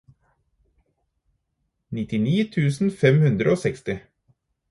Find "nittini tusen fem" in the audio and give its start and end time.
1.97-3.21